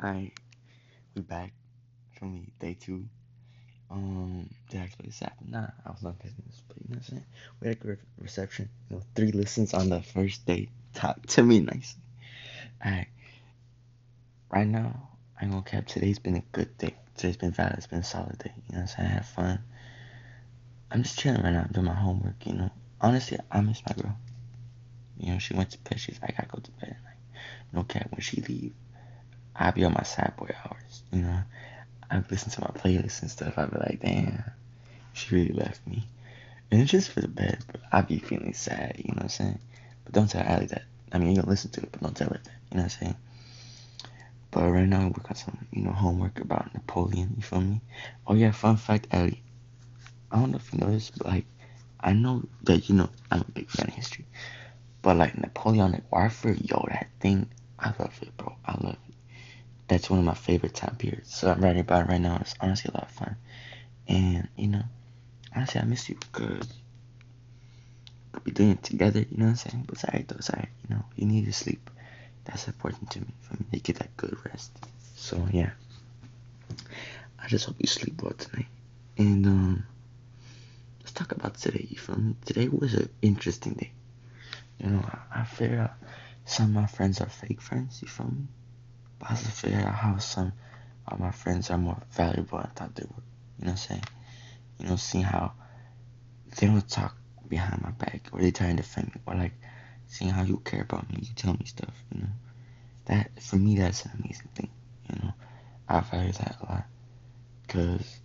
I 0.00 0.32
we 1.14 1.22
back 1.22 1.52
from 2.18 2.32
the 2.32 2.66
day 2.66 2.76
two. 2.78 3.06
Um, 3.90 4.48
did 4.70 4.82
expect 4.82 5.06
this 5.06 5.20
happen? 5.20 5.50
Nah, 5.50 5.68
I 5.86 5.90
was 5.90 6.02
not 6.02 6.14
expecting 6.14 6.44
this, 6.48 6.62
but 6.66 6.76
you 6.78 6.84
know 6.88 6.96
what 6.96 6.96
I'm 6.96 7.02
saying. 7.04 7.26
We 7.60 7.68
had 7.68 7.76
a 7.76 7.80
good 7.80 7.98
reception. 8.18 8.68
You 8.88 8.96
know, 8.96 9.02
three 9.14 9.30
listens 9.32 9.74
on 9.74 9.88
the 9.88 10.02
first 10.02 10.46
day. 10.46 10.68
Top 10.94 11.24
to 11.26 11.42
me 11.42 11.60
nice. 11.60 11.94
Alright. 12.84 13.08
Right 14.50 14.66
now, 14.66 15.08
I'm 15.40 15.50
gonna 15.50 15.62
cap. 15.62 15.86
Today's 15.86 16.18
been 16.18 16.36
a 16.36 16.42
good 16.52 16.76
day. 16.78 16.94
Today's 17.16 17.36
been 17.36 17.52
valid. 17.52 17.74
It's 17.78 17.86
been 17.86 18.00
a 18.00 18.04
solid 18.04 18.38
day. 18.38 18.52
You 18.68 18.76
know 18.76 18.80
what 18.82 18.90
I'm 18.90 18.96
saying? 18.96 19.08
I 19.08 19.12
had 19.12 19.26
fun. 19.26 19.58
I'm 20.90 21.02
just 21.02 21.18
chilling 21.18 21.42
right 21.42 21.52
now. 21.52 21.62
I'm 21.62 21.72
doing 21.72 21.86
my 21.86 21.94
homework. 21.94 22.46
You 22.46 22.54
know. 22.54 22.70
Honestly, 23.00 23.38
I 23.50 23.60
miss 23.60 23.82
my 23.88 23.94
girl. 24.00 24.16
You 25.18 25.32
know, 25.32 25.38
she 25.38 25.54
went 25.54 25.70
to 25.72 25.78
bed. 25.78 26.00
She's 26.00 26.20
like, 26.20 26.30
I 26.30 26.42
gotta 26.42 26.48
go 26.48 26.58
to 26.58 26.70
bed. 26.72 26.96
No 27.72 27.84
cap. 27.84 28.10
When 28.10 28.20
she 28.20 28.40
leave, 28.40 28.72
I'll 29.56 29.72
be 29.72 29.84
on 29.84 29.94
my 29.94 30.02
sad 30.02 30.34
boy 30.36 30.50
hours. 30.64 31.02
You 31.12 31.22
know. 31.22 31.40
I 32.10 32.22
listen 32.30 32.50
to 32.50 32.60
my 32.60 32.68
playlist 32.68 33.22
and 33.22 33.30
stuff. 33.30 33.58
I'd 33.58 33.70
be 33.70 33.78
like, 33.78 34.00
damn, 34.00 34.44
she 35.14 35.34
really 35.34 35.52
left 35.52 35.86
me. 35.86 36.06
And 36.70 36.80
it's 36.80 36.90
just 36.90 37.10
for 37.10 37.20
the 37.20 37.28
bed, 37.28 37.64
but 37.66 37.80
I 37.90 38.02
be 38.02 38.18
feeling 38.18 38.54
sad, 38.54 38.96
you 38.98 39.10
know 39.10 39.16
what 39.16 39.22
I'm 39.24 39.28
saying? 39.30 39.58
But 40.04 40.12
don't 40.12 40.30
tell 40.30 40.42
Allie 40.42 40.66
that. 40.66 40.84
I 41.12 41.18
mean, 41.18 41.34
you 41.34 41.40
can 41.40 41.50
listen 41.50 41.70
to 41.72 41.80
it, 41.82 41.92
but 41.92 42.02
don't 42.02 42.16
tell 42.16 42.28
her 42.28 42.40
that, 42.42 42.52
you 42.70 42.76
know 42.76 42.84
what 42.84 42.96
I'm 42.96 43.00
saying? 43.00 43.16
But 44.50 44.70
right 44.70 44.86
now, 44.86 45.08
we 45.08 45.22
got 45.22 45.38
some, 45.38 45.66
you 45.72 45.82
know, 45.82 45.92
homework 45.92 46.40
about 46.40 46.72
Napoleon, 46.74 47.34
you 47.36 47.42
feel 47.42 47.60
me? 47.60 47.80
Oh, 48.26 48.34
yeah, 48.34 48.52
fun 48.52 48.76
fact, 48.76 49.08
Allie. 49.10 49.42
I 50.30 50.38
don't 50.38 50.52
know 50.52 50.58
if 50.58 50.72
you 50.72 50.78
know 50.78 50.90
this, 50.90 51.10
but, 51.10 51.26
like, 51.26 51.46
I 51.98 52.12
know 52.12 52.44
that, 52.64 52.88
you 52.88 52.94
know, 52.94 53.08
I'm 53.30 53.40
a 53.40 53.50
big 53.50 53.70
fan 53.70 53.88
of 53.88 53.94
history. 53.94 54.26
But, 55.02 55.16
like, 55.16 55.36
Napoleonic 55.36 56.04
Warfare, 56.12 56.54
yo, 56.54 56.86
that 56.90 57.08
thing, 57.18 57.48
I 57.78 57.88
love 57.98 58.16
it, 58.22 58.36
bro. 58.36 58.54
I 58.64 58.72
love 58.80 58.98
it 59.08 59.13
that's 59.88 60.08
one 60.08 60.18
of 60.18 60.24
my 60.24 60.34
favorite 60.34 60.74
time 60.74 60.96
periods. 60.96 61.34
So 61.34 61.50
I'm 61.50 61.60
writing 61.60 61.80
about 61.80 62.06
it 62.06 62.08
right 62.08 62.20
now. 62.20 62.38
It's 62.40 62.54
honestly 62.60 62.90
a 62.92 62.96
lot 62.96 63.04
of 63.04 63.10
fun. 63.10 63.36
And, 64.08 64.48
you 64.56 64.68
know, 64.68 64.82
honestly, 65.54 65.80
I 65.80 65.84
miss 65.84 66.08
you 66.08 66.16
because 66.16 66.72
we'll 68.32 68.42
be 68.42 68.52
doing 68.52 68.70
it 68.72 68.82
together, 68.82 69.20
you 69.20 69.36
know 69.36 69.46
what 69.46 69.50
I'm 69.50 69.56
saying? 69.56 69.84
But 69.86 70.04
alright 70.04 70.28
though, 70.28 70.36
alright, 70.52 70.68
you 70.88 70.94
know, 70.94 71.04
you 71.16 71.26
need 71.26 71.44
to 71.46 71.52
sleep. 71.52 71.90
That's 72.44 72.66
important 72.66 73.10
to 73.12 73.20
me, 73.20 73.26
for 73.40 73.54
me 73.54 73.64
to 73.72 73.80
get 73.80 73.96
that 73.96 74.16
good 74.16 74.36
rest. 74.44 74.72
So, 75.16 75.46
yeah. 75.52 75.70
I 77.38 77.48
just 77.48 77.66
hope 77.66 77.76
you 77.78 77.86
sleep 77.86 78.22
well 78.22 78.32
tonight. 78.32 78.66
And, 79.16 79.46
um, 79.46 79.86
let's 81.00 81.12
talk 81.12 81.32
about 81.32 81.54
today, 81.54 81.86
you 81.88 81.98
feel 81.98 82.16
me? 82.16 82.34
Today 82.44 82.68
was 82.68 82.94
an 82.94 83.08
interesting 83.22 83.74
day. 83.74 83.92
You 84.78 84.90
know, 84.90 85.04
I, 85.32 85.40
I 85.40 85.44
figured 85.44 85.80
out 85.80 85.92
some 86.46 86.66
of 86.66 86.72
my 86.72 86.86
friends 86.86 87.20
are 87.20 87.28
fake 87.28 87.60
friends, 87.60 88.00
you 88.02 88.08
feel 88.08 88.26
me? 88.26 88.46
But 89.24 89.30
I 89.30 89.34
also 89.34 89.48
figured 89.48 89.84
out 89.84 89.94
how 89.94 90.18
some 90.18 90.52
of 91.08 91.18
my 91.18 91.30
friends 91.30 91.70
are 91.70 91.78
more 91.78 92.00
valuable 92.10 92.58
than 92.58 92.66
I 92.66 92.78
thought 92.78 92.94
they 92.94 93.04
were. 93.04 93.22
You 93.58 93.64
know 93.64 93.70
I'm 93.70 93.76
saying? 93.78 94.04
You 94.78 94.88
know, 94.88 94.96
seeing 94.96 95.24
how 95.24 95.52
they 96.58 96.66
don't 96.66 96.86
talk 96.88 97.16
behind 97.48 97.80
my 97.82 97.90
back 97.92 98.28
or 98.32 98.40
they 98.40 98.50
try 98.50 98.66
and 98.66 98.76
defend 98.76 99.14
me 99.14 99.20
or 99.26 99.34
like 99.34 99.54
seeing 100.08 100.30
how 100.30 100.42
you 100.42 100.58
care 100.58 100.82
about 100.82 101.10
me, 101.10 101.20
you 101.22 101.34
tell 101.34 101.54
me 101.54 101.64
stuff, 101.64 101.94
you 102.14 102.20
know. 102.20 102.28
That, 103.06 103.30
for 103.42 103.56
me, 103.56 103.78
that's 103.78 104.04
an 104.04 104.10
amazing 104.18 104.48
thing, 104.54 104.70
you 105.08 105.16
know. 105.22 105.32
I 105.88 106.00
value 106.00 106.32
that 106.32 106.56
a 106.60 106.66
lot 106.66 106.84
because 107.66 108.20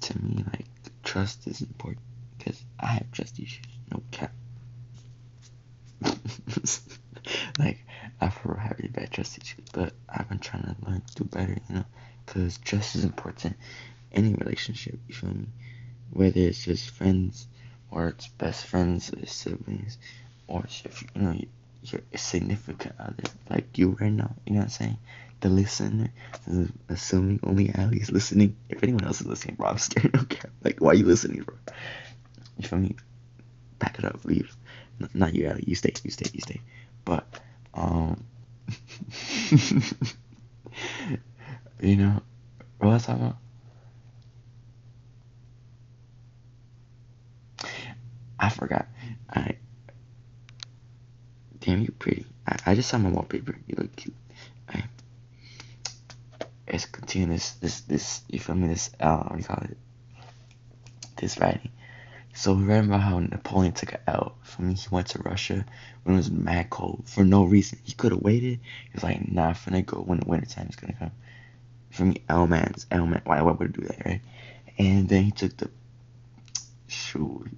to 0.00 0.22
me, 0.22 0.44
like, 0.52 0.66
trust 1.04 1.46
is 1.46 1.60
important 1.60 2.04
because 2.36 2.62
I 2.80 2.86
have 2.86 3.12
trust 3.12 3.38
issues, 3.38 3.64
no 3.90 4.02
cap. 4.10 4.32
like, 7.58 7.84
I 8.22 8.26
have 8.26 8.38
really 8.44 8.88
bad 8.88 9.10
trust 9.10 9.36
issues, 9.36 9.64
but 9.72 9.92
I've 10.08 10.28
been 10.28 10.38
trying 10.38 10.62
to 10.62 10.76
learn 10.86 11.00
to 11.00 11.14
do 11.16 11.24
better, 11.24 11.56
you 11.68 11.74
know, 11.74 11.84
because 12.24 12.56
trust 12.58 12.94
is 12.94 13.02
important. 13.02 13.56
Any 14.12 14.34
relationship, 14.34 14.96
you 15.08 15.14
feel 15.14 15.30
me? 15.30 15.46
Whether 16.12 16.38
it's 16.38 16.64
just 16.64 16.90
friends, 16.90 17.48
or 17.90 18.08
it's 18.08 18.28
best 18.28 18.66
friends, 18.66 19.12
or 19.12 19.26
siblings, 19.26 19.98
or 20.46 20.62
if 20.84 21.02
you 21.02 21.20
know 21.20 21.34
your 21.82 22.00
significant 22.14 22.94
other, 23.00 23.24
like 23.50 23.76
you 23.76 23.96
right 24.00 24.12
now, 24.12 24.36
you 24.46 24.52
know 24.52 24.58
what 24.60 24.64
I'm 24.66 24.68
saying? 24.70 24.98
The 25.40 25.48
listener, 25.48 26.12
assuming 26.88 27.40
only 27.42 27.74
Ali 27.74 27.98
is 27.98 28.12
listening. 28.12 28.54
If 28.68 28.84
anyone 28.84 29.04
else 29.04 29.20
is 29.20 29.26
listening, 29.26 29.56
bro, 29.56 29.66
I'm 29.70 29.78
scared. 29.78 30.14
Okay, 30.22 30.48
like 30.62 30.80
why 30.80 30.90
are 30.92 30.94
you 30.94 31.06
listening, 31.06 31.42
bro? 31.42 31.56
You 32.56 32.68
feel 32.68 32.78
me? 32.78 32.94
Back 33.80 33.98
it 33.98 34.04
up, 34.04 34.24
leave. 34.24 34.56
Not 35.12 35.34
you, 35.34 35.48
Ali. 35.48 35.64
You 35.66 35.74
stay, 35.74 35.92
you 36.04 36.12
stay, 36.12 36.30
you 36.32 36.40
stay. 36.40 36.60
But 37.04 37.26
um, 37.74 38.24
you 41.80 41.96
know, 41.96 42.20
what 42.78 42.88
was 42.88 43.08
I 43.08 43.14
about? 43.14 43.36
I 48.38 48.48
forgot. 48.48 48.86
I 49.30 49.56
damn 51.60 51.80
you 51.80 51.92
pretty. 51.92 52.26
I, 52.46 52.56
I 52.66 52.74
just 52.74 52.88
saw 52.88 52.98
my 52.98 53.10
wallpaper. 53.10 53.56
You 53.66 53.76
look 53.78 53.94
cute. 53.94 54.16
I, 54.68 54.82
let's 56.70 56.86
continue 56.86 57.28
this 57.28 57.52
this 57.52 57.82
this 57.82 58.22
you 58.28 58.40
feel 58.40 58.56
me 58.56 58.66
this 58.68 58.90
uh 58.98 59.18
what 59.18 59.32
do 59.34 59.38
you 59.38 59.44
call 59.44 59.62
it? 59.62 59.78
This 61.16 61.38
writing. 61.38 61.70
So 62.34 62.54
remember 62.54 62.96
how 62.96 63.18
Napoleon 63.18 63.72
took 63.72 63.92
an 63.92 64.00
L 64.06 64.34
from 64.42 64.68
me? 64.68 64.74
He 64.74 64.88
went 64.90 65.08
to 65.08 65.18
Russia 65.22 65.66
when 66.02 66.14
it 66.14 66.18
was 66.18 66.30
mad 66.30 66.70
cold 66.70 67.04
for 67.06 67.24
no 67.24 67.44
reason. 67.44 67.78
He 67.84 67.92
could 67.92 68.12
have 68.12 68.22
waited. 68.22 68.58
He 68.58 68.90
was 68.94 69.02
like, 69.02 69.30
nah, 69.30 69.52
finna 69.52 69.84
go 69.84 69.98
when 69.98 70.20
the 70.20 70.26
winter 70.26 70.46
time 70.46 70.68
is 70.68 70.76
gonna 70.76 70.94
come. 70.94 71.10
For 71.90 72.04
me, 72.06 72.22
L 72.28 72.46
man's 72.46 72.86
L 72.90 73.06
man. 73.06 73.20
Why 73.24 73.42
would 73.42 73.58
he 73.60 73.66
do 73.68 73.86
that, 73.86 74.06
right? 74.06 74.20
And 74.78 75.08
then 75.08 75.24
he 75.24 75.30
took 75.30 75.56
the 75.58 75.70
shoot. 76.86 77.50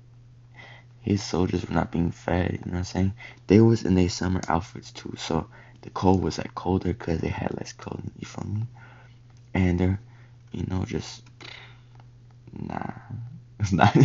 His 1.03 1.23
soldiers 1.23 1.67
were 1.69 1.75
not 1.75 1.93
being 1.93 2.11
fed. 2.11 2.53
You 2.53 2.59
know 2.59 2.73
what 2.73 2.79
I'm 2.79 2.85
saying? 2.85 3.13
They 3.47 3.61
was 3.61 3.85
in 3.85 3.95
their 3.95 4.09
summer 4.09 4.41
outfits 4.49 4.91
too. 4.91 5.15
So 5.17 5.47
the 5.83 5.91
cold 5.91 6.23
was 6.23 6.39
like 6.39 6.55
colder 6.55 6.89
because 6.89 7.21
they 7.21 7.29
had 7.29 7.55
less 7.57 7.73
clothing. 7.73 8.11
You 8.19 8.27
feel 8.27 8.45
me? 8.45 8.67
And 9.55 9.79
they're, 9.79 10.01
you 10.51 10.65
know, 10.67 10.85
just 10.85 11.23
nah. 12.53 12.91
It's 13.61 13.73
not. 13.73 13.97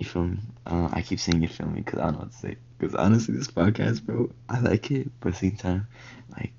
You 0.00 0.06
feel 0.06 0.24
me? 0.24 0.38
Uh, 0.64 0.88
I 0.90 1.02
keep 1.02 1.20
saying 1.20 1.42
you 1.42 1.48
feel 1.48 1.66
me 1.66 1.82
because 1.82 1.98
I 1.98 2.04
don't 2.04 2.14
know 2.14 2.18
what 2.20 2.32
to 2.32 2.38
say. 2.38 2.56
Because 2.78 2.94
honestly, 2.94 3.36
this 3.36 3.48
podcast, 3.48 4.02
bro, 4.02 4.30
I 4.48 4.58
like 4.60 4.90
it, 4.90 5.10
but 5.20 5.28
at 5.28 5.34
the 5.34 5.40
same 5.40 5.56
time, 5.56 5.88
like, 6.38 6.54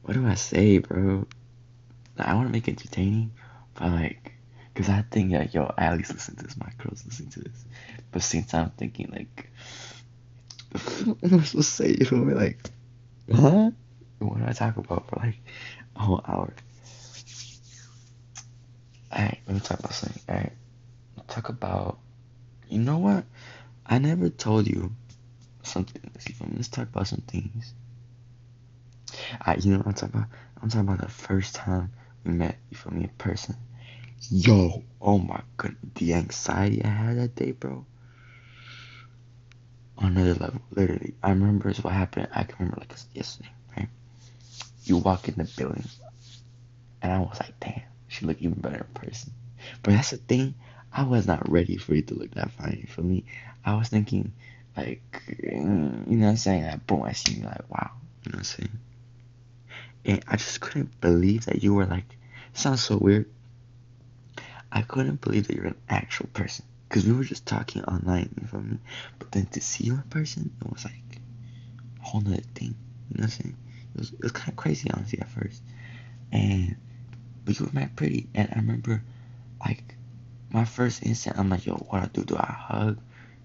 what 0.00 0.14
do 0.14 0.26
I 0.26 0.32
say, 0.32 0.78
bro? 0.78 1.26
Like, 2.16 2.26
I 2.26 2.32
want 2.32 2.48
to 2.48 2.52
make 2.52 2.66
it 2.66 2.70
entertaining, 2.70 3.32
but 3.74 3.90
like, 3.90 4.32
because 4.72 4.88
I 4.88 5.02
think 5.10 5.32
like, 5.32 5.52
yo, 5.52 5.70
I 5.76 5.84
at 5.84 5.98
least 5.98 6.14
listen 6.14 6.36
to 6.36 6.44
this. 6.44 6.56
My 6.56 6.70
girls 6.78 7.04
listen 7.04 7.28
to 7.28 7.40
this, 7.40 7.66
but 7.96 7.96
at 7.98 8.12
the 8.12 8.20
same 8.20 8.44
time, 8.44 8.64
I'm 8.64 8.70
thinking 8.70 9.10
like, 9.12 9.50
what 11.04 11.30
am 11.30 11.40
I 11.40 11.42
supposed 11.42 11.54
to 11.54 11.62
say? 11.62 11.96
You 12.00 12.06
feel 12.06 12.16
me? 12.16 12.32
Like, 12.32 12.70
huh? 13.30 13.72
What 14.20 14.38
do 14.38 14.44
I 14.46 14.52
talk 14.52 14.78
about 14.78 15.06
for 15.06 15.16
like 15.16 15.38
a 15.96 16.00
whole 16.00 16.22
hour? 16.26 16.54
Alright, 19.12 19.38
let 19.46 19.54
me 19.54 19.60
talk 19.60 19.80
about 19.80 19.92
something. 19.92 20.22
Alright, 20.30 20.52
talk 21.28 21.50
about 21.50 21.98
you 22.68 22.78
know 22.78 22.98
what? 22.98 23.24
I 23.86 23.98
never 23.98 24.28
told 24.28 24.66
you 24.66 24.92
something. 25.62 26.00
Let's 26.54 26.68
talk 26.68 26.88
about 26.88 27.08
some 27.08 27.22
things. 27.26 27.72
I, 29.40 29.56
you 29.56 29.72
know 29.72 29.78
what 29.78 29.86
I'm 29.88 29.94
talking 29.94 30.16
about? 30.16 30.28
I'm 30.62 30.68
talking 30.68 30.88
about 30.88 31.00
the 31.00 31.08
first 31.08 31.54
time 31.54 31.92
we 32.24 32.32
met. 32.32 32.56
You 32.70 32.76
feel 32.76 32.92
me 32.92 33.04
in 33.04 33.08
person? 33.10 33.56
Yo, 34.30 34.82
oh 35.00 35.18
my 35.18 35.40
god, 35.56 35.76
the 35.94 36.14
anxiety 36.14 36.84
I 36.84 36.88
had 36.88 37.18
that 37.18 37.34
day, 37.34 37.52
bro. 37.52 37.86
On 39.98 40.16
another 40.16 40.34
level, 40.34 40.60
literally. 40.70 41.14
I 41.22 41.30
remember 41.30 41.72
what 41.82 41.94
happened. 41.94 42.28
I 42.34 42.44
can 42.44 42.56
remember 42.58 42.80
like 42.80 42.92
yesterday, 43.14 43.50
right? 43.76 43.88
You 44.84 44.98
walk 44.98 45.28
in 45.28 45.34
the 45.34 45.44
building, 45.56 45.84
and 47.02 47.12
I 47.12 47.18
was 47.20 47.38
like, 47.40 47.58
damn, 47.60 47.82
she 48.08 48.26
look 48.26 48.40
even 48.40 48.60
better 48.60 48.86
in 48.86 48.94
person. 48.94 49.32
But 49.82 49.92
that's 49.92 50.10
the 50.10 50.18
thing. 50.18 50.54
I 50.98 51.04
was 51.04 51.28
not 51.28 51.48
ready 51.48 51.76
for 51.76 51.94
it 51.94 52.08
to 52.08 52.14
look 52.14 52.32
that 52.32 52.50
fine 52.50 52.88
for 52.90 53.02
me. 53.02 53.22
I 53.64 53.74
was 53.76 53.88
thinking, 53.88 54.32
like, 54.76 55.22
you 55.40 55.60
know 55.60 56.02
what 56.08 56.30
I'm 56.30 56.36
saying? 56.36 56.64
Like, 56.64 56.88
boom, 56.88 57.04
I 57.04 57.12
see 57.12 57.34
you, 57.34 57.44
like, 57.44 57.70
wow, 57.70 57.92
you 58.24 58.32
know 58.32 58.38
what 58.38 58.38
I'm 58.38 58.42
saying? 58.42 58.78
And 60.04 60.24
I 60.26 60.34
just 60.34 60.60
couldn't 60.60 61.00
believe 61.00 61.44
that 61.44 61.62
you 61.62 61.72
were 61.72 61.86
like, 61.86 62.16
sounds 62.52 62.82
so 62.82 62.96
weird. 62.96 63.30
I 64.72 64.82
couldn't 64.82 65.20
believe 65.20 65.46
that 65.46 65.54
you're 65.54 65.66
an 65.66 65.76
actual 65.88 66.26
person. 66.32 66.64
Because 66.88 67.04
we 67.04 67.12
were 67.12 67.22
just 67.22 67.46
talking 67.46 67.84
online, 67.84 68.34
you 68.40 68.48
feel 68.48 68.60
me? 68.60 68.78
But 69.20 69.30
then 69.30 69.46
to 69.46 69.60
see 69.60 69.84
you 69.84 69.92
in 69.92 70.02
person, 70.02 70.50
it 70.60 70.68
was 70.68 70.84
like 70.84 71.20
a 72.00 72.04
whole 72.04 72.22
nother 72.22 72.42
thing. 72.56 72.74
You 73.10 73.18
know 73.18 73.22
what 73.22 73.22
I'm 73.22 73.30
saying? 73.30 73.56
It 73.94 73.98
was, 74.00 74.12
it 74.14 74.22
was 74.24 74.32
kind 74.32 74.48
of 74.48 74.56
crazy, 74.56 74.90
honestly, 74.90 75.20
at 75.20 75.28
first. 75.28 75.62
And, 76.32 76.74
but 77.44 77.56
you 77.56 77.66
were 77.66 77.72
mad 77.72 77.94
pretty. 77.94 78.26
And 78.34 78.48
I 78.50 78.56
remember, 78.56 79.04
like, 79.64 79.94
my 80.50 80.64
first 80.64 81.02
instinct, 81.02 81.38
I'm 81.38 81.50
like, 81.50 81.66
yo, 81.66 81.74
what 81.74 82.02
I 82.02 82.06
do? 82.06 82.24
Do 82.24 82.36
I 82.36 82.52
hug? 82.52 82.98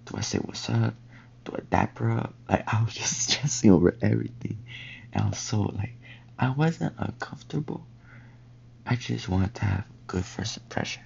Do 0.05 0.17
I 0.17 0.21
say 0.21 0.37
what's 0.39 0.69
up? 0.69 0.93
Do 1.45 1.55
I 1.55 1.59
dap 1.69 1.99
up? 2.01 2.33
Like, 2.49 2.63
I 2.73 2.83
was 2.83 2.93
just 3.01 3.29
stressing 3.29 3.71
over 3.71 3.95
everything. 4.01 4.57
And 5.11 5.23
I 5.23 5.29
was 5.29 5.39
so 5.39 5.61
like, 5.61 5.95
I 6.39 6.49
wasn't 6.49 6.95
uncomfortable. 6.97 7.85
I 8.85 8.95
just 8.95 9.29
wanted 9.29 9.55
to 9.55 9.65
have 9.65 9.83
good 10.07 10.25
first 10.25 10.57
impression. 10.57 11.03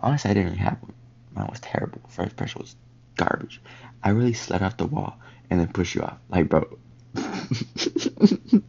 Honestly, 0.00 0.30
I 0.30 0.34
didn't 0.34 0.56
have 0.56 0.82
one. 0.82 0.94
Mine 1.34 1.46
was 1.48 1.60
terrible. 1.60 2.00
First 2.08 2.30
impression 2.30 2.60
was 2.60 2.76
garbage. 3.16 3.60
I 4.02 4.10
really 4.10 4.34
slid 4.34 4.62
off 4.62 4.76
the 4.76 4.86
wall 4.86 5.18
and 5.48 5.60
then 5.60 5.68
push 5.68 5.94
you 5.94 6.02
off. 6.02 6.18
Like, 6.28 6.48
bro. 6.48 6.66
it's 7.14 8.66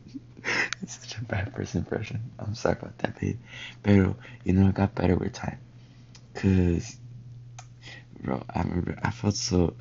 such 0.83 1.17
a 1.17 1.23
bad 1.23 1.53
first 1.55 1.75
impression. 1.75 2.21
I'm 2.39 2.55
sorry 2.55 2.77
about 2.79 2.97
that, 2.99 3.19
babe. 3.19 3.39
But, 3.81 3.91
you 3.91 4.53
know, 4.53 4.67
it 4.69 4.75
got 4.75 4.95
better 4.95 5.15
with 5.15 5.33
time. 5.33 5.57
Cause, 6.35 6.97
bro, 8.21 8.43
I 8.49 8.61
remember 8.61 8.97
I 9.03 9.11
felt 9.11 9.35
so, 9.35 9.75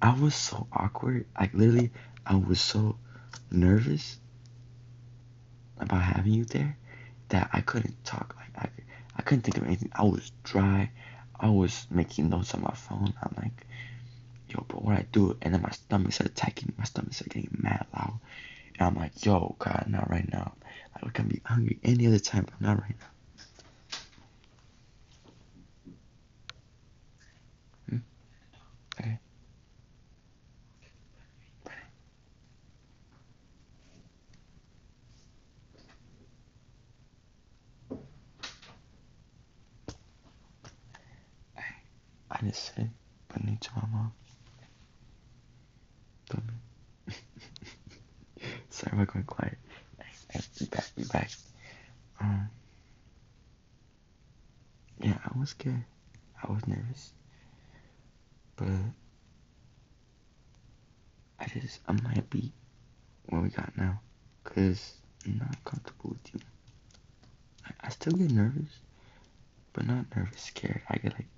I 0.00 0.14
was 0.18 0.34
so 0.34 0.66
awkward. 0.72 1.26
Like, 1.38 1.54
literally, 1.54 1.90
I 2.24 2.36
was 2.36 2.60
so 2.60 2.98
nervous 3.50 4.18
about 5.78 6.02
having 6.02 6.32
you 6.32 6.44
there 6.44 6.76
that 7.28 7.50
I 7.52 7.60
couldn't 7.60 8.04
talk. 8.04 8.36
Like, 8.36 8.66
I, 8.66 8.82
I 9.16 9.22
couldn't 9.22 9.42
think 9.42 9.58
of 9.58 9.64
anything. 9.64 9.90
I 9.94 10.04
was 10.04 10.30
dry. 10.44 10.90
I 11.38 11.50
was 11.50 11.86
making 11.90 12.30
notes 12.30 12.54
on 12.54 12.62
my 12.62 12.74
phone. 12.74 13.12
I'm 13.22 13.34
like, 13.36 13.66
yo, 14.48 14.64
bro, 14.68 14.80
what 14.80 14.96
I 14.96 15.06
do? 15.12 15.36
And 15.42 15.52
then 15.52 15.62
my 15.62 15.70
stomach 15.70 16.12
started 16.12 16.32
attacking. 16.32 16.72
My 16.78 16.84
stomach 16.84 17.12
started 17.12 17.32
getting 17.34 17.58
mad 17.60 17.86
loud. 17.94 18.20
And 18.78 18.86
I'm 18.88 18.94
like, 18.94 19.24
yo, 19.24 19.56
God, 19.58 19.86
not 19.88 20.10
right 20.10 20.30
now. 20.32 20.54
Like, 20.94 21.04
we 21.04 21.10
can 21.10 21.28
be 21.28 21.42
hungry 21.44 21.78
any 21.82 22.06
other 22.06 22.18
time, 22.18 22.44
but 22.44 22.60
not 22.60 22.80
right 22.80 22.94
now. 23.00 23.06
I 42.38 42.44
just 42.44 42.74
said, 42.74 42.90
but 43.28 43.42
need 43.44 43.60
to 43.62 43.70
my 43.76 43.88
mom. 43.90 44.12
Sorry, 48.68 48.92
we're 48.94 49.06
going 49.06 49.24
quiet. 49.24 49.56
Be 50.58 50.66
back, 50.66 50.84
be 50.94 51.04
back. 51.04 51.30
Um, 52.20 52.50
yeah, 55.00 55.16
I 55.24 55.38
was 55.38 55.50
scared. 55.50 55.84
I 56.42 56.52
was 56.52 56.66
nervous. 56.66 57.12
But 58.56 58.68
I 61.40 61.46
just, 61.46 61.80
I'm 61.88 61.98
happy 61.98 62.52
what 63.30 63.42
we 63.44 63.48
got 63.48 63.74
now. 63.78 64.00
Because 64.44 64.92
I'm 65.24 65.38
not 65.38 65.64
comfortable 65.64 66.10
with 66.10 66.34
you. 66.34 66.40
I, 67.66 67.86
I 67.86 67.88
still 67.88 68.12
get 68.12 68.30
nervous, 68.30 68.78
but 69.72 69.86
not 69.86 70.04
nervous, 70.14 70.42
scared. 70.42 70.82
I 70.90 70.96
get 70.98 71.14
like 71.14 71.28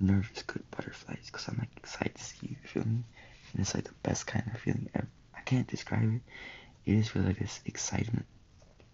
nervous, 0.00 0.42
good 0.42 0.68
butterflies 0.70 1.26
because 1.26 1.48
I'm 1.48 1.58
like 1.58 1.70
excited 1.76 2.14
to 2.14 2.22
see 2.22 2.38
you, 2.42 2.56
you 2.62 2.68
feel 2.68 2.84
me? 2.84 3.04
And 3.52 3.60
it's 3.60 3.74
like 3.74 3.84
the 3.84 3.94
best 4.02 4.26
kind 4.26 4.48
of 4.52 4.60
feeling 4.60 4.88
ever. 4.94 5.08
I 5.36 5.40
can't 5.42 5.66
describe 5.66 6.12
it. 6.14 6.22
It 6.90 6.98
just 6.98 7.10
feels 7.10 7.26
like 7.26 7.38
this 7.38 7.60
excitement, 7.66 8.26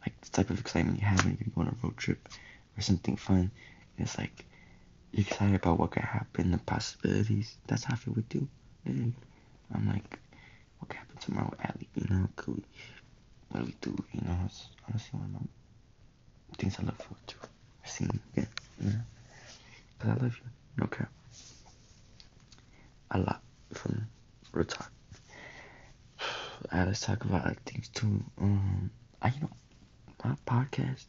like 0.02 0.20
the 0.20 0.30
type 0.30 0.50
of 0.50 0.60
excitement 0.60 1.00
you 1.00 1.06
have 1.06 1.24
when 1.24 1.38
you 1.40 1.50
go 1.54 1.62
on 1.62 1.68
a 1.68 1.86
road 1.86 1.96
trip 1.96 2.28
or 2.76 2.80
something 2.82 3.16
fun. 3.16 3.50
And 3.96 4.06
it's 4.06 4.18
like 4.18 4.44
you're 5.12 5.26
excited 5.26 5.54
about 5.54 5.78
what 5.78 5.92
could 5.92 6.02
happen, 6.02 6.50
the 6.50 6.58
possibilities. 6.58 7.56
That's 7.66 7.84
how 7.84 7.94
I 7.94 7.96
feel 7.96 8.14
with 8.14 8.34
you. 8.34 8.48
And 8.84 9.14
I'm 9.74 9.88
like, 9.88 10.18
what 10.78 10.88
could 10.88 10.98
happen 10.98 11.16
tomorrow 11.18 11.48
with 11.50 11.60
Ali? 11.60 11.88
You 11.94 12.06
know, 12.14 12.28
could 12.36 12.56
we, 12.56 12.64
what 13.50 13.60
do 13.60 13.66
we 13.66 13.74
do? 13.80 14.04
You 14.12 14.20
know, 14.28 14.38
it's 14.46 14.66
honestly 14.88 15.18
one 15.18 15.34
of 15.36 15.48
the 16.50 16.56
things 16.56 16.76
I 16.78 16.82
look 16.84 16.96
forward 16.98 17.26
to. 17.28 17.36
Seeing 17.84 18.10
you 18.12 18.20
again, 18.32 18.48
you 18.80 18.90
know, 18.90 19.00
because 19.98 20.10
I 20.10 20.22
love 20.22 20.36
you. 20.36 20.50
Cap. 20.84 21.10
A 23.10 23.18
lot 23.18 23.40
from 23.72 24.06
real 24.52 24.64
talk. 24.64 24.92
Uh, 26.72 26.84
let's 26.86 27.00
talk 27.00 27.22
about 27.24 27.54
things 27.66 27.88
too. 27.88 28.24
Um, 28.40 28.90
I 29.22 29.28
you 29.28 29.40
know, 29.42 29.50
my 30.24 30.34
podcast 30.46 31.04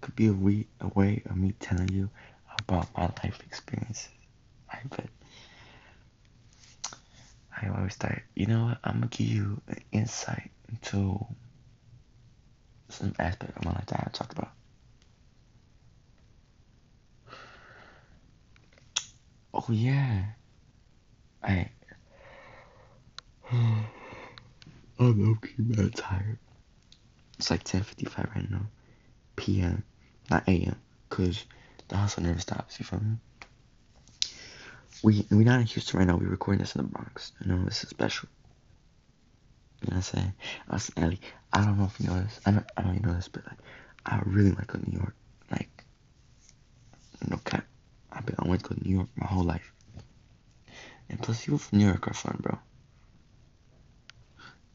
could 0.00 0.14
be 0.16 0.28
a 0.28 0.32
way 0.32 0.66
a 0.80 0.88
way 0.88 1.22
of 1.26 1.36
me 1.36 1.54
telling 1.60 1.88
you 1.88 2.08
about 2.60 2.88
my 2.96 3.04
life 3.22 3.40
experiences. 3.44 4.08
I 4.70 4.78
bet. 4.88 5.08
I 7.60 7.68
always 7.68 7.94
start. 7.94 8.22
You 8.34 8.46
know 8.46 8.64
what? 8.66 8.78
I'm 8.84 8.94
gonna 8.94 9.06
give 9.08 9.26
you 9.26 9.60
an 9.68 9.82
insight 9.92 10.50
into 10.68 11.26
some 12.88 13.12
aspect 13.18 13.56
of 13.56 13.64
my 13.64 13.72
life 13.72 13.86
that 13.86 14.04
I 14.06 14.10
talked 14.12 14.32
about. 14.32 14.52
Oh 19.54 19.66
yeah. 19.68 20.24
I. 21.42 21.68
I'm 23.52 23.88
low 24.98 25.36
mad 25.58 25.94
tired. 25.96 26.38
It's 27.38 27.50
like 27.50 27.64
10:55 27.64 28.34
right 28.34 28.50
now, 28.50 28.66
p.m. 29.36 29.82
Not 30.30 30.46
a.m. 30.48 30.76
Cause 31.10 31.44
the 31.88 31.96
hustle 31.96 32.22
never 32.22 32.38
stops. 32.38 32.78
You 32.78 32.86
feel 32.86 33.00
me? 33.00 33.16
We 35.02 35.26
we 35.30 35.44
not 35.44 35.60
in 35.60 35.66
Houston 35.66 35.98
right 35.98 36.06
now. 36.06 36.16
We're 36.16 36.28
recording 36.28 36.60
this 36.60 36.76
in 36.76 36.82
the 36.82 36.88
Bronx. 36.88 37.32
You 37.44 37.52
know 37.52 37.64
this 37.64 37.82
is 37.82 37.90
special. 37.90 38.28
You 39.82 39.90
know 39.90 39.96
what 39.96 40.12
I'm 40.14 40.20
saying? 40.20 40.32
Us 40.70 40.90
and 40.96 41.04
Ellie. 41.06 41.20
I 41.52 41.64
don't 41.64 41.78
know 41.78 41.86
if 41.86 41.98
you 42.00 42.06
know 42.06 42.22
this. 42.22 42.40
I 42.46 42.52
don't. 42.52 42.66
I 42.76 42.82
don't 42.82 42.96
even 42.96 43.08
know 43.08 43.14
this, 43.14 43.28
but 43.28 43.44
like, 43.44 43.58
I 44.06 44.20
really 44.24 44.52
like 44.52 44.70
to 44.72 44.78
New 44.78 44.98
York. 44.98 45.14
Like, 45.50 45.84
no 47.28 47.38
cap. 47.38 47.66
I've 48.14 48.26
been 48.26 48.36
I 48.38 48.48
went 48.48 48.62
to 48.64 48.68
go 48.70 48.74
to 48.74 48.88
New 48.88 48.94
York 48.96 49.08
my 49.16 49.26
whole 49.26 49.44
life. 49.44 49.72
And 51.08 51.20
plus, 51.20 51.44
people 51.44 51.58
from 51.58 51.78
New 51.78 51.86
York 51.86 52.06
are 52.08 52.14
fun, 52.14 52.38
bro. 52.40 52.58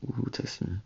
Who 0.06 0.24
texted 0.30 0.68
me? 0.70 0.78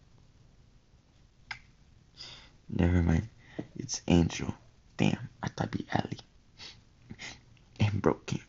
Never 2.69 3.03
mind. 3.03 3.27
It's 3.75 4.01
Angel. 4.07 4.53
Damn, 4.97 5.29
I 5.43 5.47
thought 5.47 5.67
it'd 5.67 5.71
be 5.71 5.85
Ali. 5.93 6.19
And 7.79 8.01
broken. 8.01 8.39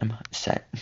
I'm 0.00 0.12
upset. 0.12 0.72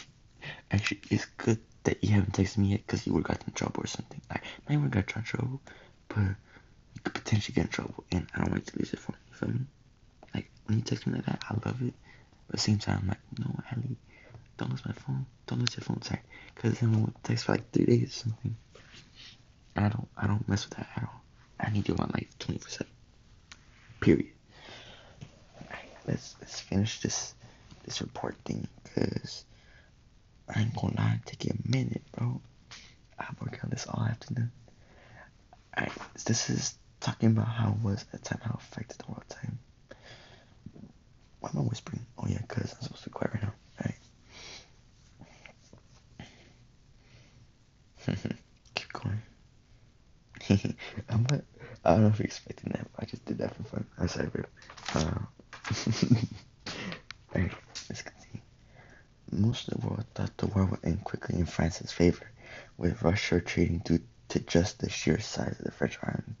Actually, 0.70 1.00
it's 1.10 1.26
good 1.36 1.60
that 1.84 2.02
you 2.02 2.10
haven't 2.10 2.32
texted 2.32 2.58
me 2.58 2.68
yet 2.68 2.86
because 2.86 3.06
you 3.06 3.12
would 3.12 3.26
have 3.26 3.38
got 3.38 3.46
in 3.46 3.52
trouble 3.54 3.82
or 3.82 3.86
something. 3.86 4.20
Like, 4.30 4.42
not 4.68 4.74
even 4.74 4.90
got 4.90 5.16
in 5.16 5.22
trouble, 5.22 5.60
but 6.08 6.18
you 6.18 7.00
could 7.04 7.14
potentially 7.14 7.54
get 7.54 7.66
in 7.66 7.68
trouble, 7.68 8.04
and 8.12 8.26
I 8.34 8.38
don't 8.38 8.50
want 8.50 8.66
you 8.66 8.72
to 8.72 8.78
lose 8.78 8.92
your 8.92 9.00
phone. 9.00 9.16
You 9.28 9.34
feel 9.34 9.48
me? 9.48 9.60
Like, 10.34 10.50
when 10.66 10.78
you 10.78 10.84
text 10.84 11.06
me 11.06 11.14
like 11.14 11.26
that, 11.26 11.42
I 11.48 11.54
love 11.66 11.82
it. 11.82 11.94
But 12.46 12.54
at 12.54 12.56
the 12.56 12.58
same 12.58 12.78
time, 12.78 13.00
I'm 13.02 13.08
like, 13.08 13.18
no, 13.38 13.60
Ali, 13.72 13.96
don't 14.56 14.70
lose 14.70 14.84
my 14.84 14.92
phone. 14.92 15.26
Don't 15.46 15.60
lose 15.60 15.76
your 15.76 15.84
phone, 15.84 16.02
sorry. 16.02 16.20
Because 16.54 16.78
then 16.80 16.92
we'll 16.92 17.12
text 17.22 17.44
for 17.44 17.52
like 17.52 17.70
three 17.70 17.86
days 17.86 18.08
or 18.08 18.28
something. 18.28 18.56
I 19.76 19.88
don't, 19.88 20.08
I 20.16 20.26
don't 20.26 20.46
mess 20.48 20.68
with 20.68 20.76
that 20.78 20.88
at 20.96 21.02
all. 21.04 21.22
I 21.58 21.70
need 21.70 21.88
you 21.88 21.94
in 21.94 22.00
my 22.00 22.06
life 22.12 22.28
24 22.38 22.68
7. 22.68 22.86
Period. 24.00 24.32
Alright, 25.62 25.88
let's, 26.06 26.36
let's 26.40 26.60
finish 26.60 27.00
this, 27.00 27.34
this 27.84 28.00
report 28.00 28.36
thing, 28.44 28.66
because 28.82 29.44
I 30.54 30.60
ain't 30.60 30.74
gonna 30.74 30.94
lie, 30.96 31.20
take 31.24 31.44
you 31.44 31.52
a 31.52 31.70
minute, 31.70 32.02
bro. 32.12 32.40
I 33.18 33.26
work 33.40 33.58
on 33.62 33.70
this 33.70 33.86
all 33.86 34.02
afternoon. 34.04 34.50
Alright, 35.76 35.92
this 36.24 36.50
is 36.50 36.74
talking 37.00 37.30
about 37.30 37.48
how 37.48 37.70
it 37.70 37.84
was 37.84 38.04
at 38.12 38.24
time, 38.24 38.40
how 38.42 38.58
affected 38.60 38.98
the 38.98 39.10
world 39.12 39.24
time. 39.28 39.58
Why 41.40 41.50
am 41.52 41.60
I 41.60 41.62
whispering? 41.62 42.04
Oh 42.18 42.26
yeah, 42.28 42.40
cause 42.48 42.74
I'm 42.74 42.82
supposed 42.82 43.04
to 43.04 43.10
be 43.10 43.14
quiet 43.14 43.34
right 43.34 43.42
now. 43.42 43.54
Alright. 48.06 48.36
Keep 48.74 48.92
going. 48.92 49.22
I'm 51.08 51.22
not, 51.30 51.40
I 51.84 51.90
don't 51.90 52.02
know 52.02 52.08
if 52.08 52.18
you're 52.18 52.26
expecting 52.26 52.72
that, 52.72 52.86
but 52.92 53.04
I 53.04 53.06
just 53.06 53.24
did 53.24 53.38
that 53.38 53.54
for 53.56 53.62
fun. 53.64 53.86
I'm 53.98 54.08
sorry, 54.08 54.28
bro. 54.28 54.44
Uh, 54.94 55.18
Alright, 57.34 57.52
let's 57.88 58.02
continue. 58.02 58.42
Most 59.32 59.68
of 59.68 59.80
the 59.80 59.86
world 59.86 60.04
thought 60.14 60.36
the 60.38 60.46
war 60.48 60.64
would 60.66 60.84
end 60.84 61.04
quickly 61.04 61.38
in 61.38 61.46
France's 61.46 61.92
favor, 61.92 62.30
with 62.76 63.02
Russia 63.02 63.36
retreating 63.36 63.78
due 63.84 64.00
to 64.28 64.40
just 64.40 64.78
the 64.80 64.90
sheer 64.90 65.20
size 65.20 65.56
of 65.58 65.64
the 65.64 65.70
French 65.70 65.98
army. 66.02 66.34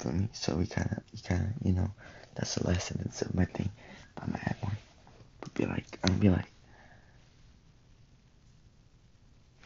For 0.00 0.12
me, 0.12 0.28
so 0.32 0.54
we 0.54 0.66
kind 0.66 0.88
of, 0.92 1.02
we 1.12 1.20
kind 1.20 1.42
of, 1.42 1.66
you 1.66 1.72
know, 1.72 1.90
that's 2.38 2.54
the 2.54 2.68
last 2.68 2.86
sentence 2.86 3.20
of 3.22 3.34
my 3.34 3.44
thing. 3.44 3.68
I'm 4.16 4.28
gonna 4.28 4.42
add 4.44 4.56
one. 4.60 4.76
But 5.40 5.54
be 5.54 5.66
like, 5.66 5.98
I'm 6.04 6.10
gonna 6.10 6.20
be 6.20 6.28
like, 6.30 6.52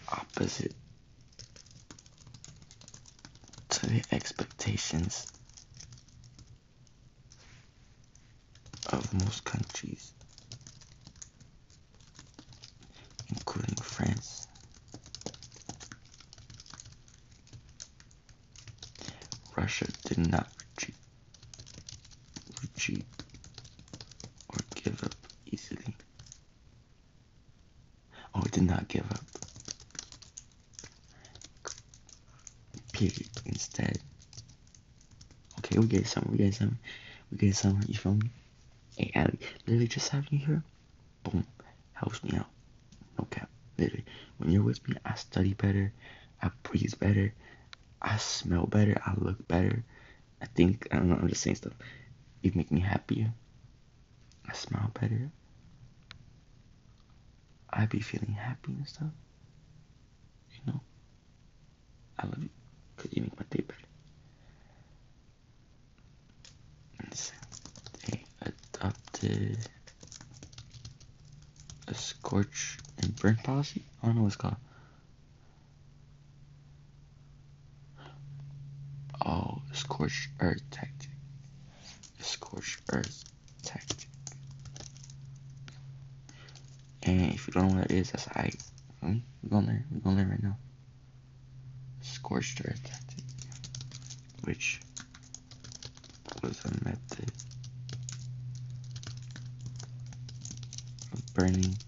opposite 0.09 0.75
to 3.69 3.87
the 3.87 4.03
expectations 4.11 5.27
of 8.87 9.13
most 9.13 9.45
countries, 9.45 10.13
including 13.29 13.77
France. 13.77 14.47
Russia 19.55 19.87
did 20.05 20.19
not 20.19 20.49
retreat, 22.63 23.05
or 24.49 24.65
give 24.75 25.03
up 25.05 25.15
easily. 25.47 25.97
Oh, 28.35 28.43
did 28.51 28.63
not 28.65 28.89
give 28.89 29.11
up. 29.11 29.25
Period. 32.93 33.29
Instead. 33.45 34.01
Okay, 35.59 35.79
we 35.79 35.87
get 35.87 36.07
some. 36.07 36.29
We 36.31 36.39
get 36.39 36.55
some. 36.55 36.79
We 37.31 37.39
get 37.39 37.57
some. 37.57 37.85
You 37.87 37.95
feel 37.95 38.15
me? 38.15 38.31
Hey, 38.97 39.11
Allie, 39.15 39.39
literally 39.67 39.89
just 39.89 40.11
having 40.11 40.29
you 40.39 40.47
here, 40.47 40.63
boom, 41.25 41.47
helps 41.93 42.23
me 42.23 42.37
out. 42.37 42.47
No 43.19 43.27
cap. 43.31 43.49
Literally, 43.79 44.05
when 44.37 44.51
you're 44.51 44.63
with 44.63 44.87
me, 44.89 44.97
I 45.05 45.15
study 45.15 45.55
better. 45.55 45.93
I 46.43 46.51
breathe 46.63 46.93
better. 46.99 47.33
I 48.01 48.17
smell 48.19 48.67
better. 48.67 49.01
I 49.05 49.15
look 49.17 49.47
better. 49.49 49.85
I 50.43 50.47
think 50.47 50.89
I 50.91 50.97
don't 50.97 51.09
know. 51.09 51.17
I'm 51.17 51.29
just 51.29 51.43
saying 51.43 51.57
stuff. 51.57 51.73
You 52.43 52.53
make 52.55 52.71
me 52.71 52.81
happier. 52.81 53.33
I 54.49 54.53
smile 54.53 54.91
better. 55.01 55.31
I 57.71 57.87
be 57.87 58.01
feeling 58.01 58.33
happy 58.35 58.73
and 58.73 58.87
stuff. 58.87 59.09
You 60.51 60.73
know. 60.73 60.81
I 62.19 62.27
love 62.27 62.43
you 62.43 62.51
because 62.97 63.13
you 63.13 63.23
make 63.23 63.37
my 63.39 63.47
day 63.51 63.63
better. 63.67 63.79
They 68.07 68.25
adopted 68.41 69.59
a 71.89 71.95
scorch 71.95 72.79
and 72.99 73.15
burn 73.17 73.37
policy. 73.37 73.85
I 74.03 74.07
don't 74.07 74.17
know 74.17 74.23
what 74.23 74.29
it's 74.29 74.37
called. 74.37 74.57
Oh, 79.25 79.63
scorched 79.73 80.31
earth 80.41 80.63
tactic. 80.71 80.92
Scorched 82.63 82.83
earth 82.91 83.25
tactic. 83.65 84.09
And 87.03 87.33
if 87.33 87.49
you 87.49 87.53
don't 87.53 87.67
know 87.73 87.79
what 87.81 87.89
that 87.89 87.95
is, 87.95 88.13
that's 88.13 88.29
I. 88.29 88.53
Hmm? 89.01 89.19
We're 89.43 89.51
gonna 89.51 89.67
learn. 89.67 89.85
We're 89.91 89.99
gonna 90.01 90.17
learn 90.17 90.31
right 90.31 90.43
now. 90.43 90.57
Scorched 92.03 92.61
earth 92.65 92.81
tactic, 92.85 93.25
which 94.43 94.81
was 96.41 96.61
a 96.65 96.85
method 96.85 97.33
of 101.13 101.35
burning 101.35 101.81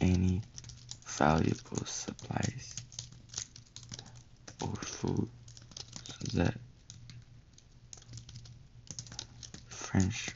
any 0.00 0.42
valuable 1.06 1.84
supplies 1.84 2.80
or 4.58 4.74
food 4.74 5.28
so 6.02 6.26
that 6.32 6.54
French 9.92 10.30